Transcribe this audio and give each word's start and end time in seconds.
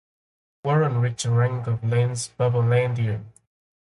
Warren 0.63 0.97
reached 0.99 1.25
the 1.25 1.29
rank 1.29 1.67
of 1.67 1.83
lance 1.83 2.29
bombardier. 2.29 3.23